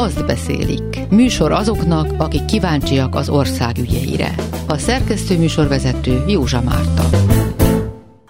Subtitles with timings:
[0.00, 0.98] azt beszélik.
[1.10, 4.34] Műsor azoknak, akik kíváncsiak az ország ügyeire.
[4.68, 7.02] A szerkesztő műsorvezető Józsa Márta.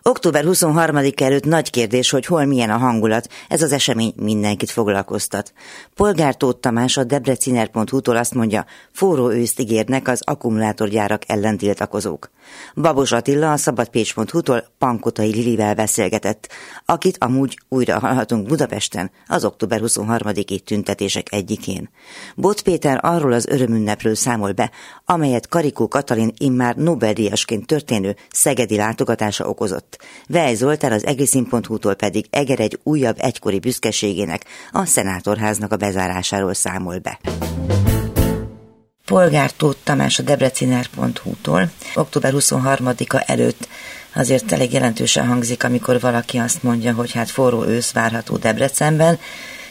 [0.03, 3.29] Október 23 előtt nagy kérdés, hogy hol milyen a hangulat.
[3.49, 5.53] Ez az esemény mindenkit foglalkoztat.
[5.95, 12.31] Polgár Tóth Tamás a debreciner.hu-tól azt mondja, forró őszt ígérnek az akkumulátorgyárak ellen tiltakozók.
[12.75, 16.49] Babos Attila a szabadpécs.hu-tól Pankotai Lilivel beszélgetett,
[16.85, 21.91] akit amúgy újra hallhatunk Budapesten az október 23-i tüntetések egyikén.
[22.37, 24.71] Bot Péter arról az örömünnepről számol be,
[25.05, 29.99] amelyet Karikó Katalin immár Nobel-díjasként történő szegedi látogatása okozott.
[30.29, 36.99] Vej Zoltán az egriszin.hu-tól pedig Eger egy újabb egykori büszkeségének, a szenátorháznak a bezárásáról számol
[36.99, 37.19] be.
[39.11, 41.71] Polgár Tóth Tamás a debreciner.hu-tól.
[41.95, 43.69] Október 23-a előtt
[44.15, 49.19] azért elég jelentősen hangzik, amikor valaki azt mondja, hogy hát forró ősz várható Debrecenben.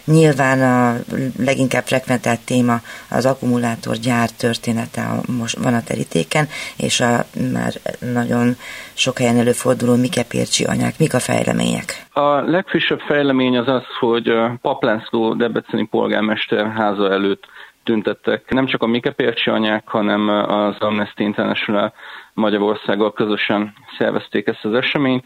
[0.06, 1.00] Nyilván a
[1.38, 7.74] leginkább frekventált téma az akkumulátorgyár története most van a terítéken, és a már
[8.14, 8.56] nagyon
[8.94, 10.98] sok helyen előforduló Mike Pércsi anyák.
[10.98, 12.06] Mik a fejlemények?
[12.14, 14.32] A legfrissebb fejlemény az az, hogy
[14.62, 17.44] Paplánszló Debreceni polgármester háza előtt
[17.90, 18.50] tüntettek.
[18.50, 21.94] Nem csak a Mike Pércsi anyák, hanem az Amnesty International
[22.34, 25.26] Magyarországgal közösen szervezték ezt az eseményt.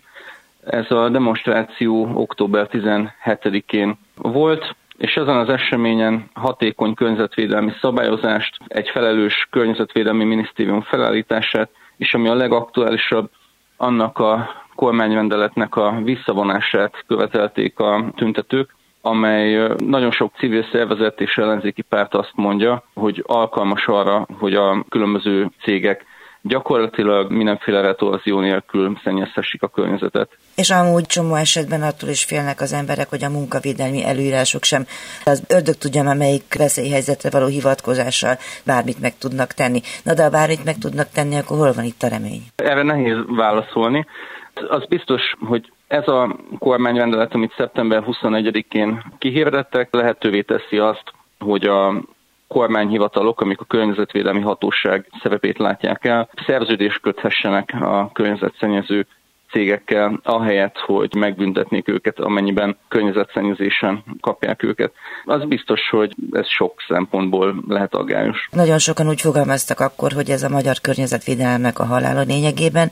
[0.66, 9.48] Ez a demonstráció október 17-én volt, és ezen az eseményen hatékony környezetvédelmi szabályozást, egy felelős
[9.50, 13.30] környezetvédelmi minisztérium felállítását, és ami a legaktuálisabb,
[13.78, 18.76] annak a kormányrendeletnek a visszavonását követelték a tüntetők,
[19.06, 24.86] amely nagyon sok civil szervezet és ellenzéki párt azt mondja, hogy alkalmas arra, hogy a
[24.90, 26.06] különböző cégek
[26.42, 30.30] gyakorlatilag mindenféle retorzió nélkül szennyezhessék a környezetet.
[30.56, 34.86] És amúgy csomó esetben attól is félnek az emberek, hogy a munkavédelmi előírások sem
[35.26, 39.82] az ördög tudja már melyik veszélyhelyzetre való hivatkozással bármit meg tudnak tenni.
[40.04, 42.42] Na de ha bármit meg tudnak tenni, akkor hol van itt a remény?
[42.56, 44.06] Erre nehéz válaszolni.
[44.54, 51.04] Az biztos, hogy ez a kormányrendelet, amit szeptember 21-én kihirdettek, lehetővé teszi azt,
[51.40, 52.02] hogy a
[52.48, 59.08] kormányhivatalok, amik a környezetvédelmi hatóság szerepét látják el, szerződést köthessenek a környezetszennyező
[59.54, 64.92] cégekkel, ahelyett, hogy megbüntetnék őket, amennyiben környezetszennyezésen kapják őket.
[65.26, 68.48] Az biztos, hogy ez sok szempontból lehet aggályos.
[68.52, 72.92] Nagyon sokan úgy fogalmaztak akkor, hogy ez a magyar környezetvédelmek a halál a lényegében,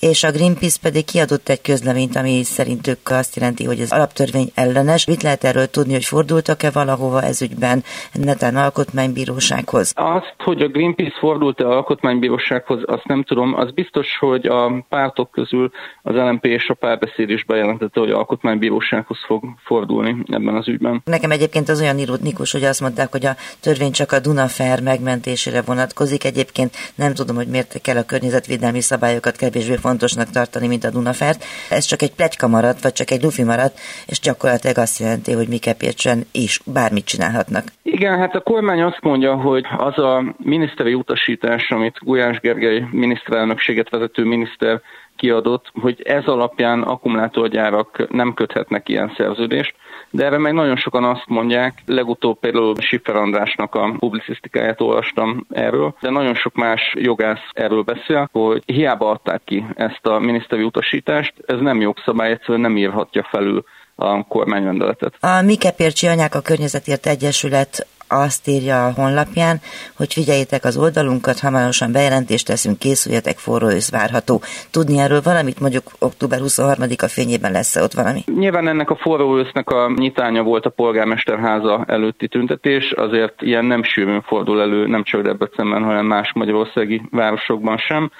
[0.00, 5.06] és a Greenpeace pedig kiadott egy közleményt, ami szerintük azt jelenti, hogy ez alaptörvény ellenes.
[5.06, 9.92] Mit lehet erről tudni, hogy fordultak-e valahova ezügyben netán alkotmánybírósághoz?
[9.96, 13.54] Azt, hogy a Greenpeace fordult-e alkotmánybírósághoz, azt nem tudom.
[13.54, 15.70] Az biztos, hogy a pártok közül
[16.02, 21.02] az LNP és a párbeszéd is bejelentette, hogy alkotmánybírósághoz fog fordulni ebben az ügyben.
[21.04, 25.62] Nekem egyébként az olyan ironikus, hogy azt mondták, hogy a törvény csak a Dunafer megmentésére
[25.62, 26.24] vonatkozik.
[26.24, 31.44] Egyébként nem tudom, hogy miért kell a környezetvédelmi szabályokat kevésbé fontosnak tartani, mint a Dunafert.
[31.70, 35.48] Ez csak egy plegyka maradt, vagy csak egy lufi maradt, és gyakorlatilag azt jelenti, hogy
[35.48, 37.64] Mike Pécsen is bármit csinálhatnak.
[37.82, 43.90] Igen, hát a kormány azt mondja, hogy az a miniszteri utasítás, amit Gulyás Gergely miniszterelnökséget
[43.90, 44.80] vezető miniszter
[45.22, 49.74] kiadott, hogy ez alapján akkumulátorgyárak nem köthetnek ilyen szerződést,
[50.10, 55.94] de erre meg nagyon sokan azt mondják, legutóbb például Siffer Andrásnak a publicisztikáját olvastam erről,
[56.00, 61.34] de nagyon sok más jogász erről beszél, hogy hiába adták ki ezt a miniszteri utasítást,
[61.46, 65.14] ez nem jogszabály, egyszerűen nem írhatja felül a kormányrendeletet.
[65.20, 69.60] A Mike Pércsi Anyák a Környezetért Egyesület azt írja a honlapján,
[69.96, 74.40] hogy figyeljétek az oldalunkat, hamarosan bejelentést teszünk, készüljetek, forró ősz várható.
[74.70, 78.20] Tudni erről valamit, mondjuk október 23-a fényében lesz-e ott valami?
[78.26, 83.82] Nyilván ennek a forró ősznek a nyitánya volt a polgármesterháza előtti tüntetés, azért ilyen nem
[83.82, 88.10] sűrűn fordul elő, nem csak Debrecenben, hanem más magyarországi városokban sem.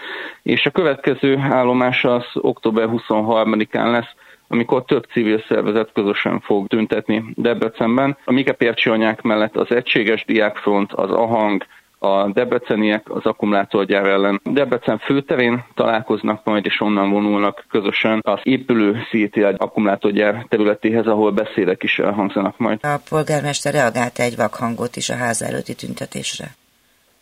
[0.42, 4.14] És a következő állomás az október 23-án lesz,
[4.52, 8.16] amikor több civil szervezet közösen fog tüntetni Debrecenben.
[8.24, 11.66] A Mike anyák mellett az Egységes Diákfront, az AHANG,
[11.98, 18.96] a debreceniek az akkumulátorgyár ellen Debrecen főterén találkoznak majd, és onnan vonulnak közösen az épülő
[19.10, 22.78] City akkumulátorgyár területéhez, ahol beszédek is elhangzanak majd.
[22.82, 26.44] A polgármester reagált egy vakhangot is a ház előtti tüntetésre.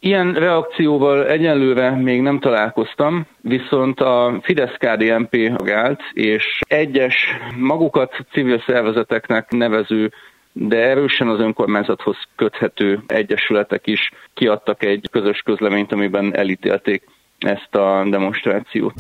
[0.02, 7.14] Ilyen reakcióval egyelőre még nem találkoztam, viszont a Fidesz-KDNP reagált, és egyes
[7.58, 10.11] magukat civil szervezeteknek nevező
[10.52, 17.05] de erősen az önkormányzathoz köthető egyesületek is kiadtak egy közös közleményt, amiben elítélték
[17.38, 18.94] ezt a demonstrációt.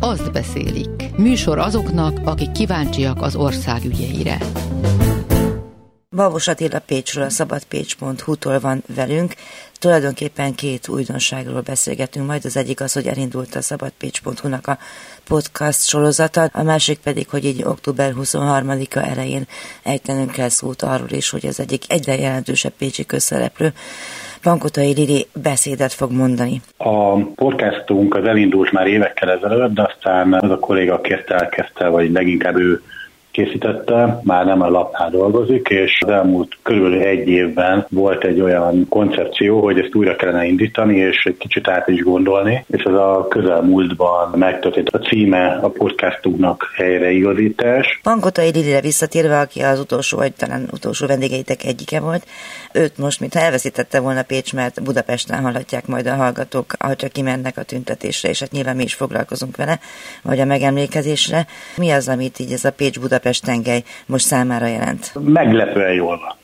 [0.00, 1.16] Azt beszélik.
[1.16, 4.36] Műsor azoknak, akik kíváncsiak az ország ügyeire.
[6.18, 9.34] Babos Attila Pécsről, a szabadpécs.hu-tól van velünk.
[9.80, 14.78] Tulajdonképpen két újdonságról beszélgetünk, majd az egyik az, hogy elindult a szabadpécs.hu-nak a
[15.28, 19.46] podcast sorozata, a másik pedig, hogy így október 23-a elején
[19.82, 23.72] ejtenünk kell szót arról is, hogy az egyik egyre jelentősebb pécsi közszereplő
[24.42, 26.60] Pankotai Lili beszédet fog mondani.
[26.76, 32.12] A podcastunk az elindult már évekkel ezelőtt, de aztán az a kolléga kérte elkezdte, vagy
[32.12, 32.82] leginkább ő
[33.38, 38.86] készítette, már nem a lapnál dolgozik, és az elmúlt körülbelül egy évben volt egy olyan
[38.88, 43.26] koncepció, hogy ezt újra kellene indítani, és egy kicsit át is gondolni, és ez a
[43.28, 44.88] közelmúltban megtörtént.
[44.88, 48.00] A címe a podcastunknak helyreigazítás.
[48.02, 52.26] Pankotai Lilire visszatérve, aki az utolsó, vagy talán utolsó vendégeitek egyike volt,
[52.72, 57.56] őt most, mintha elveszítette volna Pécs, mert Budapesten hallhatják majd a hallgatók, ahogy csak kimennek
[57.56, 59.78] a tüntetésre, és hát nyilván mi is foglalkozunk vele,
[60.22, 61.46] vagy a megemlékezésre.
[61.76, 65.12] Mi az, amit így ez a Pécs-Budapest Budapest tengely most számára jelent?
[65.20, 66.36] Meglepően jól van.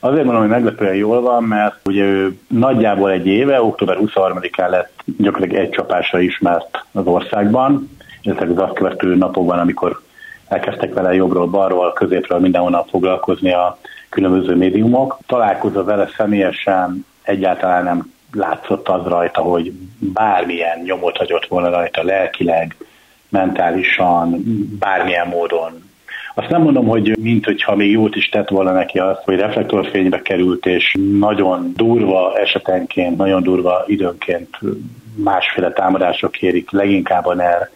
[0.00, 5.02] Azért mondom, hogy meglepően jól van, mert ugye ő nagyjából egy éve, október 23-án lett
[5.18, 7.90] gyakorlatilag egy csapásra ismert az országban,
[8.22, 10.00] illetve az azt követő napokban, amikor
[10.48, 13.78] elkezdtek vele jobbról, balról, középről mindenhonnan foglalkozni a
[14.08, 15.18] különböző médiumok.
[15.26, 22.76] Találkozva vele személyesen egyáltalán nem látszott az rajta, hogy bármilyen nyomot hagyott volna rajta lelkileg,
[23.28, 24.42] mentálisan,
[24.78, 25.87] bármilyen módon
[26.38, 30.22] azt nem mondom, hogy mint hogyha még jót is tett volna neki azt, hogy reflektorfénybe
[30.22, 34.58] került, és nagyon durva esetenként, nagyon durva időnként
[35.14, 37.70] másféle támadások kérik leginkább a NER,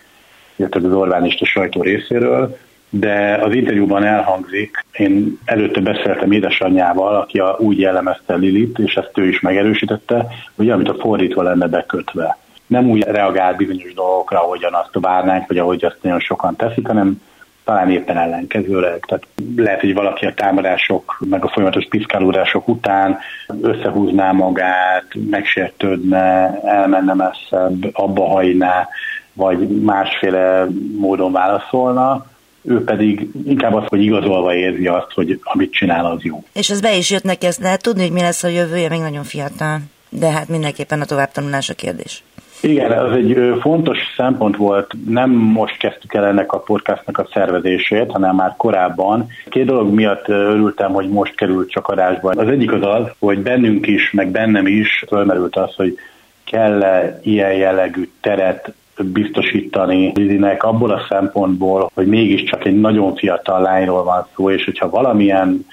[0.57, 2.59] illetve az Orbánista sajtó részéről,
[2.91, 9.19] de az interjúban elhangzik, én előtte beszéltem édesanyjával, aki a, úgy jellemezte Lilit, és ezt
[9.19, 10.27] ő is megerősítette,
[10.57, 12.39] hogy amit a fordítva lenne bekötve.
[12.67, 17.21] Nem úgy reagál bizonyos dolgokra, ahogyan azt várnánk, vagy ahogy azt nagyon sokan teszik, hanem
[17.65, 19.05] talán éppen ellenkezőleg.
[19.07, 19.27] Tehát
[19.57, 23.19] lehet, hogy valaki a támadások, meg a folyamatos piszkálódások után
[23.61, 28.89] összehúzná magát, megsértődne, elmenne messzebb, abba hagyná,
[29.33, 30.67] vagy másféle
[30.97, 32.27] módon válaszolna,
[32.65, 36.45] ő pedig inkább az, hogy igazolva érzi azt, hogy amit csinál, az jó.
[36.53, 39.01] És az be is jött neki, ezt lehet tudni, hogy mi lesz a jövője, még
[39.01, 39.79] nagyon fiatal.
[40.09, 42.23] De hát mindenképpen a továbbtanulás a kérdés.
[42.63, 44.95] Igen, ez egy fontos szempont volt.
[45.07, 49.27] Nem most kezdtük el ennek a podcastnak a szervezését, hanem már korábban.
[49.49, 52.31] Két dolog miatt örültem, hogy most került csak adásba.
[52.31, 55.99] Az egyik az az, hogy bennünk is, meg bennem is fölmerült az, hogy
[56.45, 64.05] kell-e ilyen jellegű teret biztosítani Lizinek abból a szempontból, hogy mégiscsak egy nagyon fiatal lányról
[64.05, 65.67] van szó, és hogyha valamilyen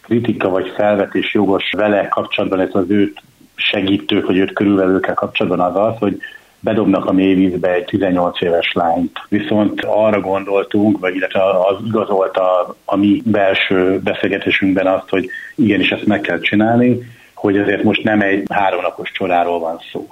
[0.00, 3.22] kritika vagy felvetés jogos vele kapcsolatban, ez az őt
[3.56, 6.18] segítők, hogy őt körülvelőkkel kapcsolatban az az, hogy
[6.60, 9.18] bedobnak a mélyvízbe egy 18 éves lányt.
[9.28, 16.06] Viszont arra gondoltunk, vagy illetve az igazolta a mi belső beszélgetésünkben azt, hogy igenis ezt
[16.06, 16.98] meg kell csinálni,
[17.34, 20.06] hogy azért most nem egy háromnapos csodáról van szó.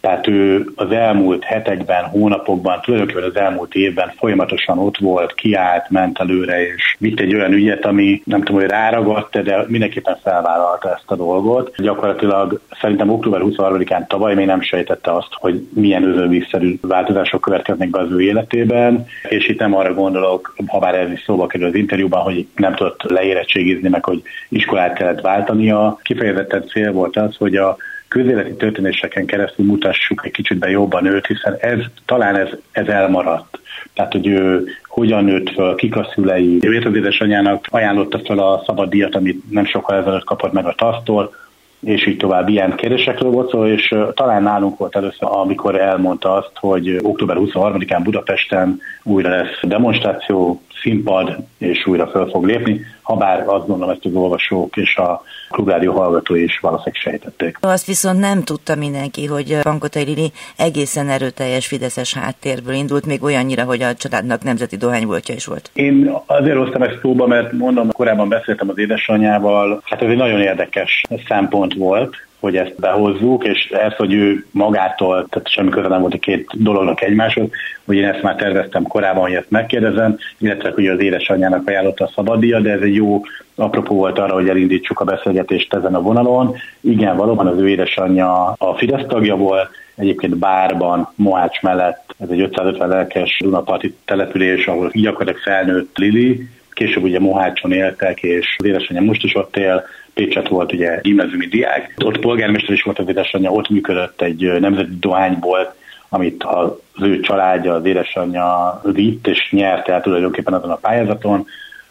[0.00, 6.18] Tehát ő az elmúlt hetekben, hónapokban, tulajdonképpen az elmúlt évben folyamatosan ott volt, kiállt, ment
[6.18, 11.10] előre, és vitt egy olyan ügyet, ami nem tudom, hogy ráragadt, de mindenképpen felvállalta ezt
[11.10, 11.74] a dolgot.
[11.76, 18.00] Gyakorlatilag szerintem október 23-án tavaly még nem sejtette azt, hogy milyen özönvízszerű változások következnek be
[18.00, 21.74] az ő életében, és itt nem arra gondolok, ha bár ez is szóba kerül az
[21.74, 25.98] interjúban, hogy nem tudott leérettségizni, meg hogy iskolát kellett váltania.
[26.02, 27.76] Kifejezetten cél volt az, hogy a
[28.10, 33.58] közéleti történéseken keresztül mutassuk egy kicsit be jobban őt, hiszen ez, talán ez, ez elmaradt.
[33.94, 36.58] Tehát, hogy ő hogyan nőtt föl, kik a szülei.
[36.60, 40.74] Ő az édesanyjának ajánlotta fel a szabad díjat, amit nem sokkal ezelőtt kapott meg a
[40.76, 41.34] tasztól,
[41.80, 46.52] és így tovább ilyen kérdésekről volt szó, és talán nálunk volt először, amikor elmondta azt,
[46.54, 53.44] hogy október 23-án Budapesten újra lesz demonstráció, színpad, és újra föl fog lépni, ha bár
[53.46, 57.58] azt gondolom, ezt az olvasók és a klubrádió hallgatói is valószínűleg sejtették.
[57.60, 63.64] Azt viszont nem tudta mindenki, hogy Pankotai Lili egészen erőteljes fideszes háttérből indult, még olyannyira,
[63.64, 65.70] hogy a családnak nemzeti dohányboltja is volt.
[65.72, 70.40] Én azért hoztam ezt szóba, mert mondom, korábban beszéltem az édesanyjával, hát ez egy nagyon
[70.40, 76.00] érdekes szempont volt, hogy ezt behozzuk, és ez, hogy ő magától, tehát semmi köze nem
[76.00, 77.48] volt a két dolognak egymáshoz,
[77.84, 82.12] hogy én ezt már terveztem korábban, hogy ezt megkérdezem, illetve hogy az édesanyjának ajánlotta a
[82.14, 83.22] szabaddia, de ez egy jó
[83.54, 86.56] apropó volt arra, hogy elindítsuk a beszélgetést ezen a vonalon.
[86.80, 92.40] Igen, valóban az ő édesanyja a Fidesz tagja volt, egyébként bárban, Mohács mellett, ez egy
[92.40, 99.02] 550 lelkes Dunaparti település, ahol gyakorlatilag felnőtt Lili, később ugye Mohácson éltek, és az édesanyja
[99.02, 99.84] most is ott él,
[100.14, 104.96] Pécset volt ugye gimnáziumi diák, ott polgármester is volt az édesanyja, ott működött egy nemzeti
[105.00, 105.74] dohánybolt,
[106.08, 111.46] amit az ő családja, az édesanyja vitt és nyert el tulajdonképpen azon a pályázaton.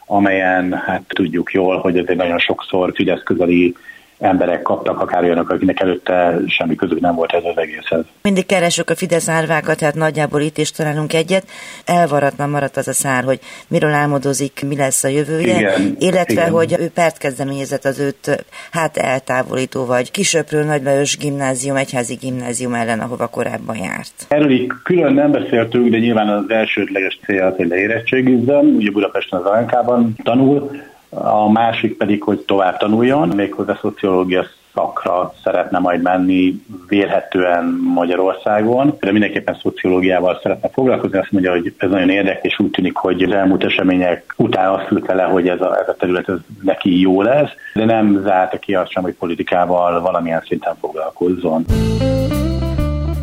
[0.06, 3.76] amelyen hát tudjuk jól, hogy ez egy nagyon sokszor Fidesz közeli
[4.20, 8.04] emberek kaptak, akár olyanok, akinek előtte semmi közük nem volt ez az egészhez.
[8.22, 11.44] Mindig keresünk a Fidesz árvákat, tehát nagyjából itt is találunk egyet.
[11.86, 16.50] Elvaratlan maradt az a szár, hogy miről álmodozik, mi lesz a jövője, igen, illetve, igen.
[16.50, 23.00] hogy ő pert kezdeményezett az őt hát eltávolító, vagy Kisöprő Nagylajos gimnázium, egyházi gimnázium ellen,
[23.00, 24.26] ahova korábban járt.
[24.28, 28.66] Erről így külön nem beszéltünk, de nyilván az elsődleges célja az, hogy leérettségizzen.
[28.66, 30.72] Ugye Budapesten az Ankában tanul,
[31.10, 39.12] a másik pedig, hogy tovább tanuljon, méghozzá szociológia szakra szeretne majd menni vélhetően Magyarországon, de
[39.12, 41.18] mindenképpen szociológiával szeretne foglalkozni.
[41.18, 44.92] Azt mondja, hogy ez nagyon érdekes, és úgy tűnik, hogy az elmúlt események után azt
[44.92, 48.58] ült le, hogy ez a, ez a terület ez neki jó lesz, de nem zárta
[48.58, 51.66] ki azt sem, hogy politikával valamilyen szinten foglalkozzon.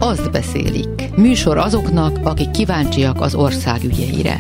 [0.01, 1.17] Azt beszélik.
[1.17, 4.37] Műsor azoknak, akik kíváncsiak az ország ügyeire.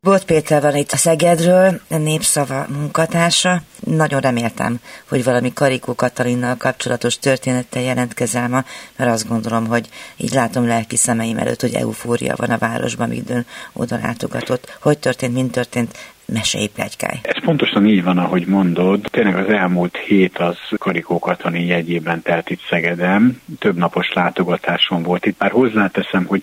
[0.00, 3.62] Bolt Péter van itt a Szegedről, a Népszava munkatársa.
[3.80, 8.64] Nagyon reméltem, hogy valami Karikó Katalinnal kapcsolatos történettel jelentkezel ma,
[8.96, 13.46] mert azt gondolom, hogy így látom lelki szemeim előtt, hogy eufória van a városban, ön
[13.72, 14.78] oda látogatott.
[14.80, 15.96] Hogy történt, mint történt,
[16.32, 17.18] mesélj plegykáj.
[17.22, 19.00] Ez pontosan így van, ahogy mondod.
[19.10, 23.40] Tényleg az elmúlt hét az Karikó Katalin jegyében telt itt Szegedem.
[23.58, 25.38] Több napos látogatáson volt itt.
[25.38, 26.42] Már hozzáteszem, hogy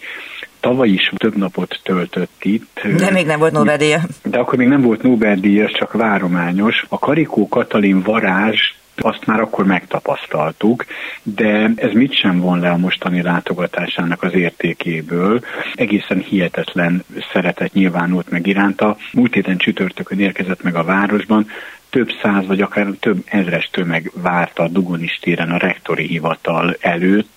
[0.65, 2.81] tavaly is több napot töltött itt.
[2.97, 4.01] De még nem volt Nobel-díja.
[4.23, 6.85] De akkor még nem volt Nobel-díjas, csak várományos.
[6.89, 8.59] A Karikó Katalin varázs
[8.95, 10.85] azt már akkor megtapasztaltuk,
[11.23, 15.41] de ez mit sem von le a mostani látogatásának az értékéből.
[15.73, 17.03] Egészen hihetetlen
[17.33, 18.97] szeretet nyilvánult meg iránta.
[19.13, 21.47] Múlt héten csütörtökön érkezett meg a városban,
[21.89, 27.34] több száz vagy akár több ezres tömeg várta a Dugonis téren a rektori hivatal előtt.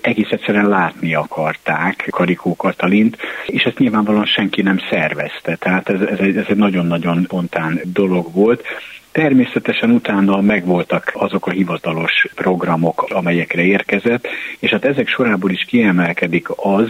[0.00, 5.56] Egész egyszerűen látni akarták Karikó Katalint, és ezt nyilvánvalóan senki nem szervezte.
[5.56, 8.64] Tehát ez, ez, egy, ez egy nagyon-nagyon spontán dolog volt.
[9.12, 14.26] Természetesen utána megvoltak azok a hivatalos programok, amelyekre érkezett,
[14.58, 16.88] és hát ezek sorából is kiemelkedik az,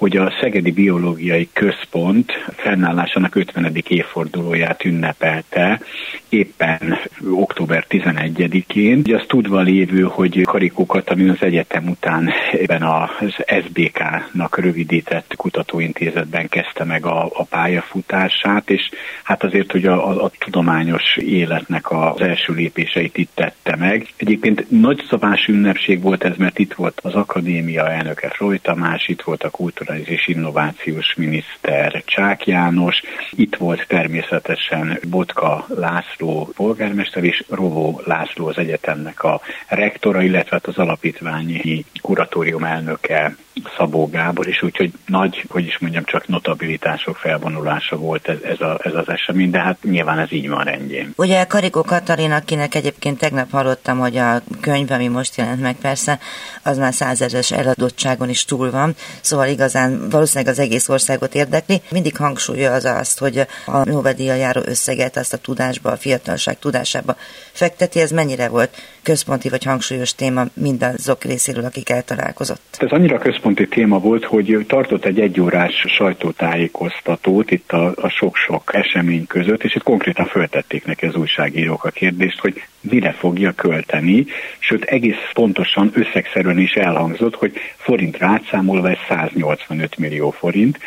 [0.00, 3.72] hogy a Szegedi Biológiai Központ fennállásának 50.
[3.88, 5.80] évfordulóját ünnepelte
[6.28, 6.98] éppen
[7.30, 8.98] október 11-én.
[8.98, 16.48] Ugye az tudva lévő, hogy Karikó Katalin az egyetem után ebben az SBK-nak rövidített kutatóintézetben
[16.48, 18.90] kezdte meg a, a pályafutását, és
[19.22, 24.06] hát azért, hogy a, a, a tudományos életnek az első lépéseit itt tette meg.
[24.16, 29.22] Egyébként nagy szabás ünnepség volt ez, mert itt volt az akadémia elnöke Freud Tamás, itt
[29.22, 37.24] volt a kultúra kulturális és innovációs miniszter Csák János, itt volt természetesen Botka László polgármester
[37.24, 43.34] és Rovó László az egyetemnek a rektora, illetve hát az alapítványi kuratórium elnöke
[43.76, 48.80] Szabó Gábor, és úgyhogy nagy, hogy is mondjam, csak notabilitások felvonulása volt ez, ez, a,
[48.82, 51.12] ez az esemény, de hát nyilván ez így van rendjén.
[51.16, 56.18] Ugye Karikó Katalin, akinek egyébként tegnap hallottam, hogy a könyv, ami most jelent meg persze,
[56.62, 59.79] az már százezres eladottságon is túl van, szóval igazán
[60.10, 61.80] valószínűleg az egész országot érdekli.
[61.90, 67.16] Mindig hangsúlya az azt, hogy a Nobel-díjjal járó összeget azt a tudásba, a fiatalság tudásába
[67.52, 68.00] fekteti.
[68.00, 72.76] Ez mennyire volt központi vagy hangsúlyos téma mindazok részéről, akik eltalálkozott?
[72.78, 79.26] Ez annyira központi téma volt, hogy tartott egy egyórás sajtótájékoztatót itt a, a sok-sok esemény
[79.26, 84.26] között, és itt konkrétan föltették neki az újságírók a kérdést, hogy mire fogja költeni,
[84.58, 90.78] sőt egész pontosan összegszerűen is elhangzott, hogy forint átszámolva ez 185 millió forint,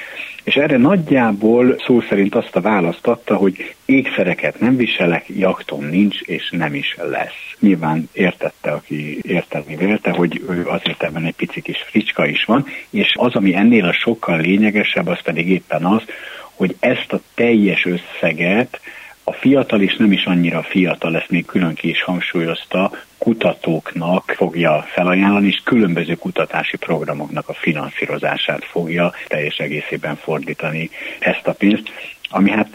[0.43, 6.21] és erre nagyjából szó szerint azt a választ adta, hogy ékszereket nem viselek, jaktom nincs,
[6.21, 7.55] és nem is lesz.
[7.59, 12.65] Nyilván értette, aki értelmi vélte, hogy ő azért ebben egy pici kis fricska is van,
[12.89, 16.01] és az, ami ennél a sokkal lényegesebb, az pedig éppen az,
[16.53, 18.79] hogy ezt a teljes összeget
[19.24, 24.86] a fiatal és nem is annyira fiatal, ezt még külön ki is hangsúlyozta, kutatóknak fogja
[24.88, 30.89] felajánlani, és különböző kutatási programoknak a finanszírozását fogja teljes egészében fordítani
[31.20, 31.92] ezt a pénzt
[32.35, 32.67] ami hát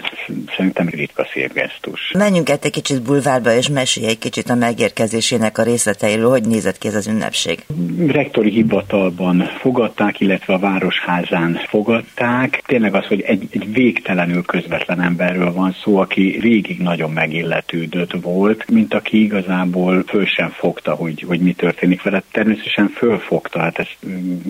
[0.56, 2.12] szerintem ritka szép gesztus.
[2.18, 6.88] Menjünk egy kicsit bulvárba, és mesélj egy kicsit a megérkezésének a részleteiről, hogy nézett ki
[6.88, 7.64] ez az ünnepség.
[8.06, 12.62] Rektori hivatalban fogadták, illetve a Városházán fogadták.
[12.66, 18.70] Tényleg az, hogy egy, egy végtelenül közvetlen emberről van szó, aki végig nagyon megilletődött volt,
[18.70, 22.22] mint aki igazából föl sem fogta, hogy, hogy mi történik vele.
[22.32, 23.96] Természetesen fölfogta, hát ezt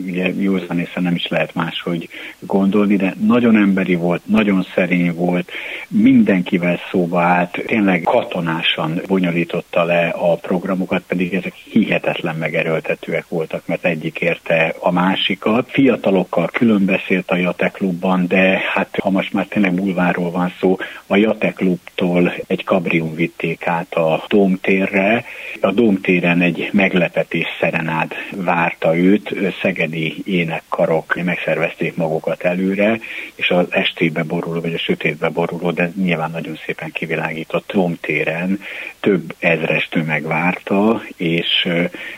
[0.06, 5.50] ugye józan nem is lehet máshogy gondolni, de nagyon emberi volt, nagyon szerint szerény volt,
[5.88, 13.84] mindenkivel szóba állt, tényleg katonásan bonyolította le a programokat, pedig ezek hihetetlen megerőltetőek voltak, mert
[13.84, 15.70] egyik érte a másikat.
[15.70, 20.76] Fiatalokkal külön beszélt a Jate klubban, de hát ha most már tényleg bulváról van szó,
[21.06, 25.24] a Jate klubtól egy kabrium vitték át a Dómtérre.
[25.60, 32.98] A Dómtéren egy meglepetés szerenád várta őt, szegedi énekkarok megszervezték magukat előre,
[33.34, 38.60] és az estébe boruló, vagy sötétbe boruló, de nyilván nagyon szépen kivilágított Dómtéren
[39.00, 41.68] több ezres tömeg várta, és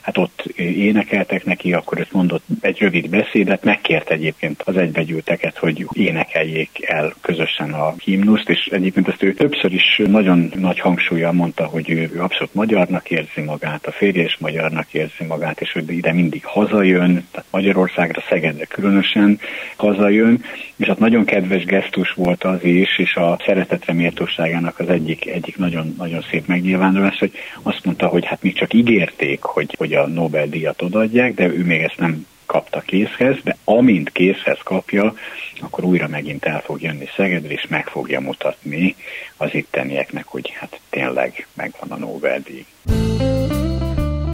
[0.01, 5.87] hát ott énekeltek neki, akkor őt mondott egy rövid beszédet, megkért egyébként az egybegyűlteket, hogy
[5.93, 11.65] énekeljék el közösen a himnuszt, és egyébként ezt ő többször is nagyon nagy hangsúlyjal mondta,
[11.65, 16.13] hogy ő abszolút magyarnak érzi magát, a férje is magyarnak érzi magát, és hogy ide
[16.13, 19.41] mindig hazajön, tehát Magyarországra, Szegedre különösen
[19.77, 20.45] hazajön,
[20.77, 25.57] és hát nagyon kedves gesztus volt az is, és a szeretetre méltóságának az egyik, egyik
[25.57, 30.07] nagyon, nagyon szép megnyilvánulás, hogy azt mondta, hogy hát még csak ígérték, hogy, hogy a
[30.07, 35.15] Nobel-díjat odaadják, de ő még ezt nem kapta készhez, de amint készhez kapja,
[35.61, 38.95] akkor újra megint el fog jönni Szegedre, és meg fogja mutatni
[39.37, 42.65] az ittenieknek, hogy hát tényleg megvan a Nobel-díj.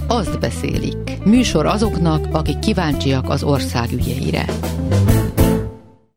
[0.09, 1.25] Azt beszélik.
[1.25, 4.45] Műsor azoknak, akik kíváncsiak az ország ügyeire.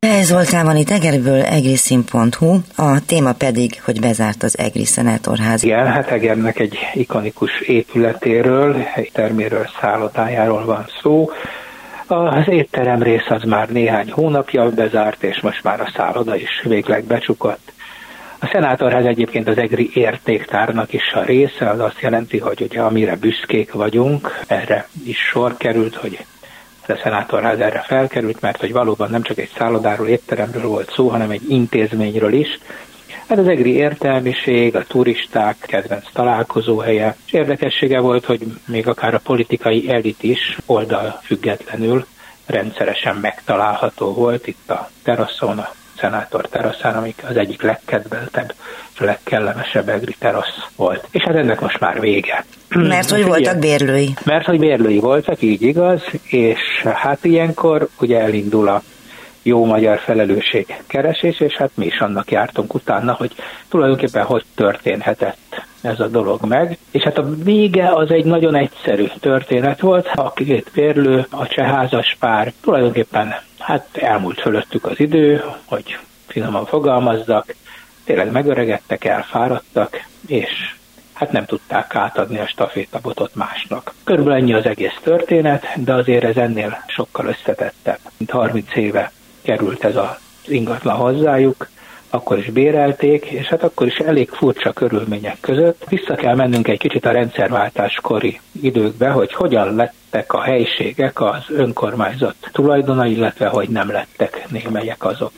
[0.07, 5.63] Hely Zoltán van itt Egerből, egriszin.hu, a téma pedig, hogy bezárt az Egri Szenátorház.
[5.63, 11.29] Igen, hát Egernek egy ikonikus épületéről, egy terméről, szállodájáról van szó.
[12.07, 17.03] Az étterem rész az már néhány hónapja bezárt, és most már a szálloda is végleg
[17.03, 17.71] becsukott.
[18.39, 23.15] A szenátorház egyébként az EGRI értéktárnak is a része, az azt jelenti, hogy ugye amire
[23.15, 26.25] büszkék vagyunk, erre is sor került, hogy
[26.89, 31.29] a szenátorház erre felkerült, mert hogy valóban nem csak egy szállodáról, étteremről volt szó, hanem
[31.29, 32.59] egy intézményről is.
[33.27, 39.21] Hát az egri értelmiség, a turisták kedvenc találkozóhelye, és érdekessége volt, hogy még akár a
[39.23, 42.05] politikai elit is oldal függetlenül
[42.45, 48.53] rendszeresen megtalálható volt itt a teraszon, a szenátor teraszán, amik az egyik legkedveltebb
[48.93, 51.07] és legkellemesebb egri terasz volt.
[51.11, 52.45] És hát ennek most már vége.
[52.69, 54.13] Mert hogy voltak bérlői.
[54.23, 56.59] Mert hogy bérlői voltak, így igaz, és
[56.93, 58.83] hát ilyenkor ugye elindul a
[59.43, 63.35] jó magyar felelősség keresés, és hát mi is annak jártunk utána, hogy
[63.69, 66.77] tulajdonképpen hogy történhetett ez a dolog meg.
[66.91, 70.07] És hát a vége az egy nagyon egyszerű történet volt.
[70.15, 75.97] A két férlő, a cseházas pár tulajdonképpen hát elmúlt fölöttük az idő, hogy
[76.27, 77.55] finoman fogalmazzak,
[78.03, 80.73] tényleg megöregedtek, elfáradtak, és
[81.13, 83.93] hát nem tudták átadni a stafétabotot másnak.
[84.03, 87.99] Körülbelül ennyi az egész történet, de azért ez ennél sokkal összetettebb.
[88.17, 89.11] Mint 30 éve
[89.49, 91.69] került ez az ingatlan hozzájuk,
[92.09, 95.85] akkor is bérelték, és hát akkor is elég furcsa körülmények között.
[95.89, 102.35] Vissza kell mennünk egy kicsit a rendszerváltáskori időkbe, hogy hogyan lettek a helységek az önkormányzat
[102.51, 105.31] tulajdona, illetve hogy nem lettek némelyek azok.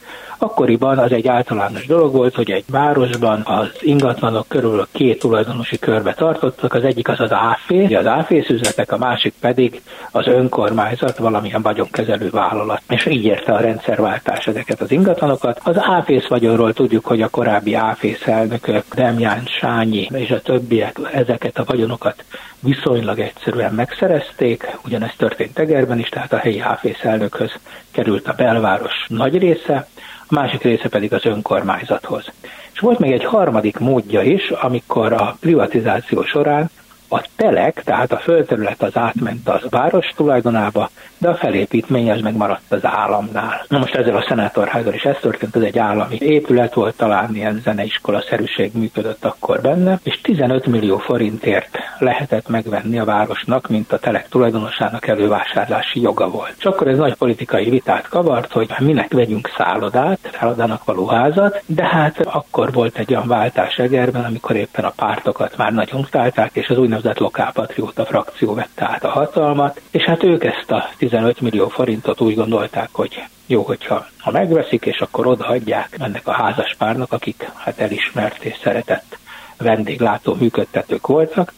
[0.44, 5.80] Akkoriban az egy általános dolog volt, hogy egy városban az ingatlanok körül a két tulajdonosi
[5.80, 11.18] körbe tartottak, az egyik az az áfé, az áfész üzletek, a másik pedig az önkormányzat,
[11.18, 12.82] valamilyen vagyonkezelő vállalat.
[12.90, 15.60] És így érte a rendszerváltás ezeket az ingatlanokat.
[15.64, 21.58] Az áfész vagyonról tudjuk, hogy a korábbi áfész elnökök, Demján, Sányi és a többiek ezeket
[21.58, 22.24] a vagyonokat
[22.60, 27.52] viszonylag egyszerűen megszerezték, ugyanezt történt Egerben is, tehát a helyi áfész elnökhöz
[27.92, 29.88] került a belváros nagy része,
[30.32, 32.32] másik része pedig az önkormányzathoz.
[32.74, 36.70] És volt még egy harmadik módja is, amikor a privatizáció során
[37.12, 42.72] a telek, tehát a földterület az átment az város tulajdonába, de a felépítmény az megmaradt
[42.72, 43.66] az államnál.
[43.68, 47.62] Na most ezzel a szenátorházzal is ez történt, ez egy állami épület volt, talán ilyen
[47.64, 54.00] zeneiskola szerűség működött akkor benne, és 15 millió forintért lehetett megvenni a városnak, mint a
[54.00, 56.54] telek tulajdonosának elővásárlási joga volt.
[56.58, 61.88] És akkor ez nagy politikai vitát kavart, hogy minek vegyünk szállodát, szállodának való házat, de
[61.88, 66.68] hát akkor volt egy olyan váltás Egerben, amikor éppen a pártokat már nagyon utálták, és
[66.68, 71.68] az úgynevezett lokálpatrióta frakció vette át a hatalmat, és hát ők ezt a 15 millió
[71.68, 77.50] forintot úgy gondolták, hogy jó, hogyha ha megveszik, és akkor odaadják ennek a házaspárnak, akik
[77.56, 79.18] hát elismert és szeretett
[79.58, 81.54] vendéglátó működtetők voltak,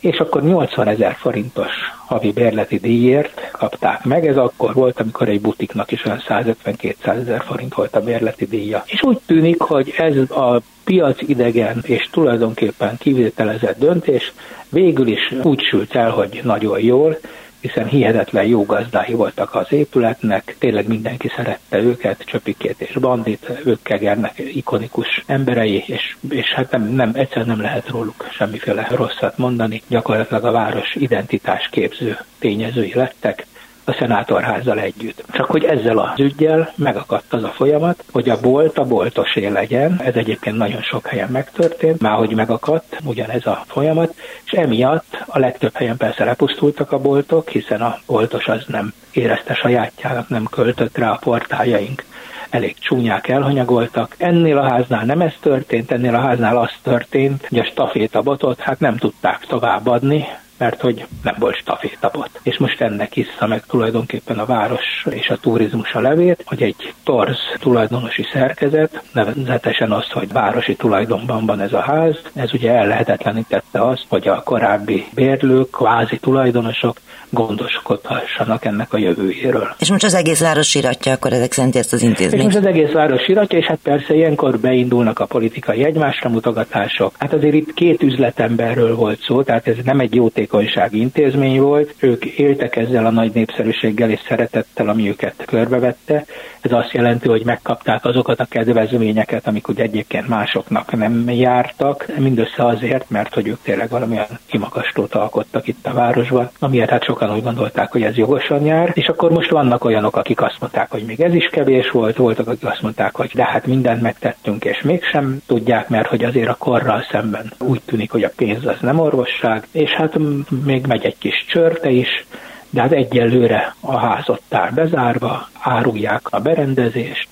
[0.00, 1.72] és akkor 80 ezer forintos
[2.06, 4.26] havi bérleti díjért kapták meg.
[4.26, 8.82] Ez akkor volt, amikor egy butiknak is olyan 150-200 ezer forint volt a bérleti díja.
[8.86, 14.32] És úgy tűnik, hogy ez a piac idegen és tulajdonképpen kivételezett döntés
[14.68, 17.18] végül is úgy sült el, hogy nagyon jól,
[17.60, 23.82] hiszen hihetetlen jó gazdái voltak az épületnek, tényleg mindenki szerette őket, Csöpikét és Bandit, ők
[23.82, 29.82] Kegernek ikonikus emberei, és, és hát nem, nem, egyszer nem lehet róluk semmiféle rosszat mondani,
[29.88, 33.46] gyakorlatilag a város identitás képző tényezői lettek,
[33.88, 35.24] a szenátorházzal együtt.
[35.32, 40.00] Csak hogy ezzel az ügyjel megakadt az a folyamat, hogy a bolt a boltosé legyen.
[40.04, 45.38] Ez egyébként nagyon sok helyen megtörtént, már hogy megakadt ugyanez a folyamat, és emiatt a
[45.38, 50.98] legtöbb helyen persze lepusztultak a boltok, hiszen a boltos az nem érezte sajátjának, nem költött
[50.98, 52.04] rá a portáljaink
[52.50, 54.14] elég csúnyák elhanyagoltak.
[54.18, 58.80] Ennél a háznál nem ez történt, ennél a háznál az történt, hogy a stafétabotot hát
[58.80, 60.26] nem tudták továbbadni,
[60.58, 62.30] mert hogy nem volt stafétabot.
[62.42, 66.94] És most ennek iszza meg tulajdonképpen a város és a turizmus a levét, hogy egy
[67.04, 73.86] torz tulajdonosi szerkezet, nevezetesen az, hogy városi tulajdonban van ez a ház, ez ugye ellehetetlenítette
[73.86, 76.96] azt, hogy a korábbi bérlők, kvázi tulajdonosok
[77.30, 79.74] gondoskodhassanak ennek a jövőjéről.
[79.78, 82.32] És most az egész város síratja akkor ezek szerint ezt az intézményt?
[82.32, 87.14] És most az egész város síratja, és hát persze ilyenkor beindulnak a politikai egymásra mutogatások.
[87.18, 90.14] Hát azért itt két üzletemberről volt szó, tehát ez nem egy
[90.46, 91.94] jótékonysági intézmény volt.
[91.98, 96.24] Ők éltek ezzel a nagy népszerűséggel és szeretettel, ami őket körbevette.
[96.60, 102.66] Ez azt jelenti, hogy megkapták azokat a kedvezményeket, amik ugye egyébként másoknak nem jártak, mindössze
[102.66, 107.42] azért, mert hogy ők tényleg valamilyen kimakastót alkottak itt a városban, amiért hát sokan úgy
[107.42, 111.20] gondolták, hogy ez jogosan jár, és akkor most vannak olyanok, akik azt mondták, hogy még
[111.20, 115.38] ez is kevés volt, voltak, akik azt mondták, hogy de hát mindent megtettünk, és mégsem
[115.46, 119.66] tudják, mert hogy azért a korral szemben úgy tűnik, hogy a pénz az nem orvosság,
[119.72, 120.18] és hát
[120.64, 122.24] még megy egy kis csörte is,
[122.70, 127.28] de hát egyelőre a ház ott áll bezárva, árulják a berendezést,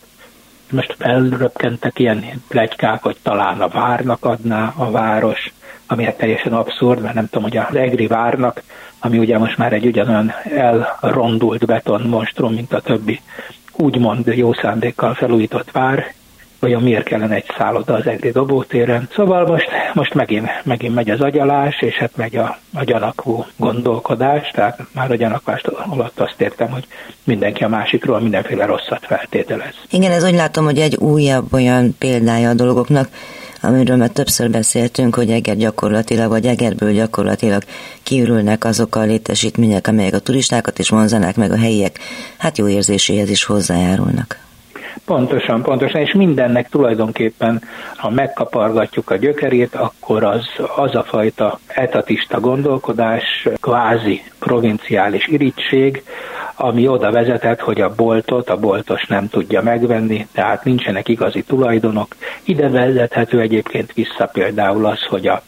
[0.71, 5.53] most felröpkentek ilyen plegykák, hogy talán a várnak adná a város,
[5.87, 8.63] ami hát teljesen abszurd, mert nem tudom, hogy az Egri várnak,
[8.99, 10.33] ami ugye most már egy ugyanolyan
[11.01, 13.21] elrondult beton monstrum, mint a többi
[13.77, 16.15] úgymond jó szándékkal felújított vár,
[16.61, 19.09] vajon miért kellene egy szálloda az Egri dobótéren.
[19.15, 24.51] Szóval most, most megint, megint megy az agyalás, és hát megy a, a gyanakvó gondolkodás,
[24.51, 26.87] tehát már a gyanakvást alatt azt értem, hogy
[27.25, 29.75] mindenki a másikról mindenféle rosszat feltételez.
[29.91, 33.09] Igen, ez úgy látom, hogy egy újabb olyan példája a dolgoknak,
[33.65, 37.63] amiről már többször beszéltünk, hogy Eger gyakorlatilag, vagy Egerből gyakorlatilag
[38.03, 41.99] kiürülnek azok a létesítmények, amelyek a turistákat is vonzanák, meg a helyiek
[42.37, 44.39] hát jó érzéséhez is hozzájárulnak.
[45.05, 47.63] Pontosan, pontosan, és mindennek tulajdonképpen,
[47.97, 56.03] ha megkapargatjuk a gyökerét, akkor az, az a fajta etatista gondolkodás, kvázi provinciális irítség,
[56.57, 62.17] ami oda vezetett, hogy a boltot a boltos nem tudja megvenni, tehát nincsenek igazi tulajdonok.
[62.45, 65.43] Ide vezethető egyébként vissza például az, hogy a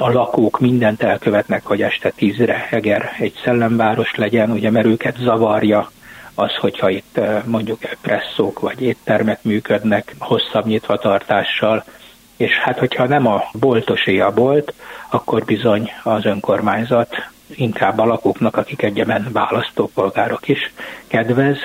[0.00, 5.90] a lakók mindent elkövetnek, hogy este tízre Eger egy szellemváros legyen, ugye, mert őket zavarja
[6.38, 11.84] az, hogyha itt eh, mondjuk presszók vagy éttermek működnek hosszabb nyitvatartással,
[12.36, 14.74] és hát hogyha nem a boltosé a bolt,
[15.10, 17.14] akkor bizony az önkormányzat
[17.46, 20.72] inkább a lakóknak, akik egyeben választópolgárok is
[21.06, 21.56] kedvez,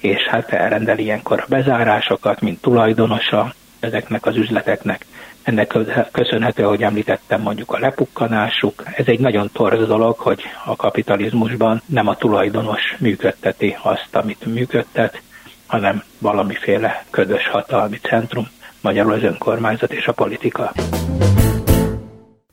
[0.00, 5.06] és hát elrendel ilyenkor a bezárásokat, mint tulajdonosa ezeknek az üzleteknek.
[5.42, 5.74] Ennek
[6.10, 8.82] köszönhető, hogy említettem mondjuk a lepukkanásuk.
[8.96, 15.22] Ez egy nagyon torz dolog, hogy a kapitalizmusban nem a tulajdonos működteti azt, amit működtet,
[15.66, 18.48] hanem valamiféle ködös hatalmi centrum,
[18.80, 20.72] magyarul az önkormányzat és a politika.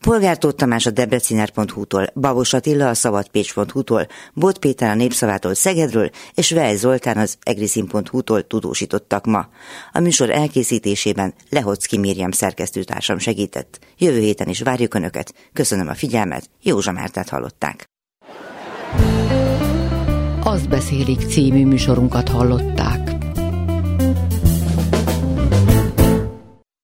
[0.06, 6.52] Polgár Tóth Tamás a debreciner.hu-tól, Babos Attila a szabadpécs.hu-tól, Bot Péter a Népszavától Szegedről, és
[6.52, 9.48] Vej Zoltán az egriszin.hu-tól tudósítottak ma.
[9.92, 13.80] A műsor elkészítésében Lehocki Mírjam szerkesztőtársam segített.
[13.98, 15.34] Jövő héten is várjuk Önöket.
[15.54, 17.86] Köszönöm a figyelmet, Józsa Mártát hallották.
[20.44, 23.05] Azt beszélik című műsorunkat hallották.